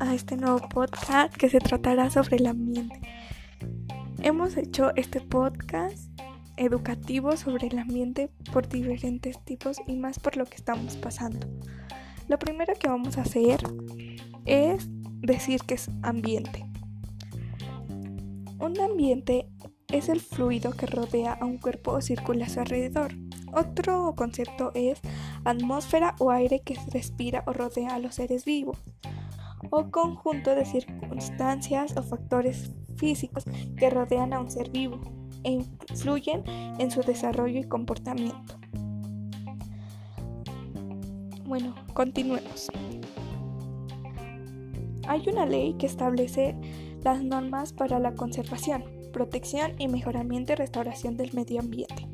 a 0.00 0.12
este 0.12 0.36
nuevo 0.36 0.58
podcast 0.68 1.32
que 1.36 1.48
se 1.48 1.60
tratará 1.60 2.10
sobre 2.10 2.36
el 2.36 2.48
ambiente. 2.48 3.00
Hemos 4.22 4.56
hecho 4.56 4.90
este 4.96 5.20
podcast 5.20 6.10
educativo 6.56 7.36
sobre 7.36 7.68
el 7.68 7.78
ambiente 7.78 8.28
por 8.52 8.68
diferentes 8.68 9.38
tipos 9.44 9.76
y 9.86 9.94
más 9.94 10.18
por 10.18 10.36
lo 10.36 10.46
que 10.46 10.56
estamos 10.56 10.96
pasando. 10.96 11.46
Lo 12.26 12.40
primero 12.40 12.74
que 12.74 12.88
vamos 12.88 13.16
a 13.16 13.20
hacer 13.20 13.60
es 14.46 14.88
decir 15.20 15.60
que 15.60 15.74
es 15.74 15.88
ambiente. 16.02 16.66
Un 18.58 18.80
ambiente 18.80 19.46
es 19.92 20.08
el 20.08 20.20
fluido 20.20 20.72
que 20.72 20.86
rodea 20.86 21.34
a 21.34 21.44
un 21.44 21.58
cuerpo 21.58 21.92
o 21.92 22.00
circula 22.00 22.46
a 22.46 22.48
su 22.48 22.58
alrededor. 22.58 23.14
Otro 23.52 24.12
concepto 24.16 24.72
es 24.74 25.00
atmósfera 25.44 26.14
o 26.18 26.30
aire 26.30 26.60
que 26.60 26.76
respira 26.92 27.44
o 27.46 27.52
rodea 27.52 27.94
a 27.94 27.98
los 27.98 28.16
seres 28.16 28.44
vivos, 28.44 28.78
o 29.70 29.90
conjunto 29.90 30.54
de 30.54 30.64
circunstancias 30.64 31.96
o 31.96 32.02
factores 32.02 32.70
físicos 32.96 33.44
que 33.76 33.90
rodean 33.90 34.32
a 34.32 34.40
un 34.40 34.50
ser 34.50 34.70
vivo 34.70 35.00
e 35.44 35.52
influyen 35.52 36.42
en 36.78 36.90
su 36.90 37.02
desarrollo 37.02 37.60
y 37.60 37.64
comportamiento. 37.64 38.58
Bueno, 41.44 41.74
continuemos. 41.92 42.68
Hay 45.06 45.28
una 45.28 45.44
ley 45.44 45.74
que 45.74 45.86
establece 45.86 46.56
las 47.02 47.22
normas 47.22 47.74
para 47.74 47.98
la 47.98 48.14
conservación, 48.14 48.84
protección 49.12 49.74
y 49.78 49.88
mejoramiento 49.88 50.52
y 50.52 50.56
restauración 50.56 51.18
del 51.18 51.34
medio 51.34 51.60
ambiente 51.60 52.13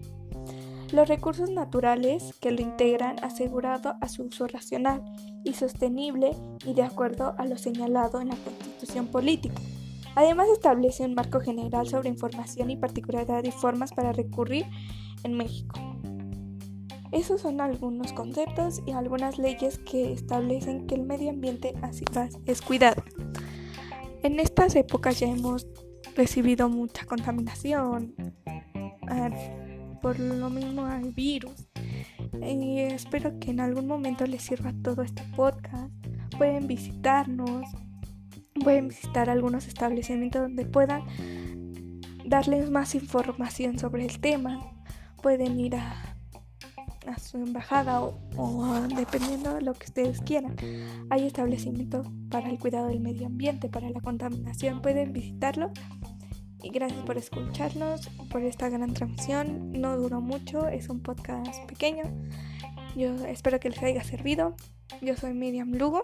los 0.93 1.09
recursos 1.09 1.51
naturales 1.51 2.35
que 2.41 2.51
lo 2.51 2.61
integran 2.61 3.23
asegurado 3.23 3.95
a 4.01 4.09
su 4.09 4.25
uso 4.25 4.47
racional 4.47 5.03
y 5.45 5.55
sostenible 5.55 6.33
y 6.65 6.75
de 6.75 6.83
acuerdo 6.83 7.35
a 7.39 7.45
lo 7.47 7.57
señalado 7.57 8.21
en 8.21 8.29
la 8.29 8.37
Constitución 8.37 9.07
Política. 9.07 9.55
Además 10.17 10.49
establece 10.49 11.05
un 11.05 11.15
marco 11.15 11.41
general 11.41 11.89
sobre 11.89 12.09
información 12.09 12.71
y 12.71 12.77
particularidad 12.77 13.45
y 13.45 13.53
formas 13.53 13.93
para 13.93 14.13
recurrir 14.13 14.67
en 15.23 15.37
México. 15.37 15.79
Esos 17.13 17.41
son 17.41 17.61
algunos 17.61 18.13
conceptos 18.13 18.83
y 18.87 18.93
algunas 18.93 19.39
leyes 19.39 19.79
que 19.79 20.13
establecen 20.13 20.87
que 20.87 20.95
el 20.95 21.03
medio 21.03 21.31
ambiente 21.31 21.75
así 21.83 22.05
es 22.47 22.63
cuidado. 22.63 23.03
En 24.23 24.39
estas 24.39 24.77
épocas 24.77 25.19
ya 25.19 25.29
hemos 25.29 25.67
recibido 26.15 26.69
mucha 26.69 27.07
contaminación, 27.07 28.15
por 30.01 30.19
lo 30.19 30.51
mismo 30.51 30.87
hay 30.87 31.11
virus. 31.11 31.69
Y 32.43 32.81
espero 32.81 33.39
que 33.39 33.51
en 33.51 33.61
algún 33.61 33.87
momento 33.87 34.27
les 34.27 34.43
sirva 34.43 34.73
todo 34.83 35.03
este 35.03 35.23
podcast. 35.37 35.93
Pueden 36.37 36.67
visitarnos, 36.67 37.67
pueden 38.63 38.89
visitar 38.89 39.29
algunos 39.29 39.67
establecimientos 39.67 40.43
donde 40.43 40.65
puedan 40.65 41.03
darles 42.25 42.71
más 42.71 42.95
información 42.95 43.79
sobre 43.79 44.07
el 44.07 44.21
tema. 44.21 44.59
Pueden 45.23 45.61
ir 45.61 45.77
a, 45.77 46.17
su 47.21 47.39
embajada 47.39 48.03
o, 48.03 48.87
dependiendo 48.97 49.55
de 49.55 49.63
lo 49.63 49.75
que 49.75 49.87
ustedes 49.87 50.21
quieran. 50.21 50.57
Hay 51.11 51.27
establecimientos 51.27 52.07
para 52.31 52.49
el 52.49 52.59
cuidado 52.59 52.87
del 52.87 53.01
medio 53.01 53.27
ambiente, 53.27 53.69
para 53.69 53.91
la 53.91 54.01
contaminación. 54.01 54.81
Pueden 54.81 55.13
visitarlo 55.13 55.73
y 56.63 56.71
gracias 56.71 57.03
por 57.05 57.17
escucharnos, 57.17 58.09
por 58.31 58.43
esta 58.43 58.69
gran 58.69 58.95
transmisión. 58.95 59.73
No 59.73 59.97
duró 59.97 60.21
mucho, 60.21 60.69
es 60.69 60.89
un 60.89 61.01
podcast 61.01 61.65
pequeño. 61.67 62.05
Yo 62.97 63.15
espero 63.27 63.61
que 63.61 63.71
les 63.71 63.83
haya 63.83 64.03
servido. 64.05 64.55
Yo 65.01 65.17
soy 65.17 65.35
Miriam 65.35 65.73
Lugo, 65.73 66.03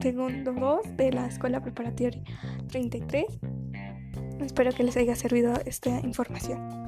segundo 0.00 0.52
voz 0.52 0.82
de 0.96 1.12
la 1.12 1.26
Escuela 1.26 1.62
Preparatoria 1.62 2.22
33. 2.68 3.24
Espero 4.40 4.72
que 4.72 4.82
les 4.82 4.96
haya 4.96 5.16
servido 5.16 5.54
esta 5.64 6.00
información. 6.00 6.85